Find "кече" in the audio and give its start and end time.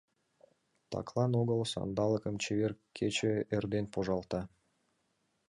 2.97-3.33